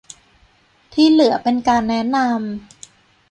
[0.93, 2.31] ที่เหลือเป็นการแนะนำ